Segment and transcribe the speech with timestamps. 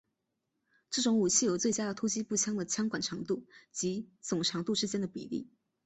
[0.89, 5.47] 这种武器有最佳的突击步枪的枪管长度及总长度之间的比例。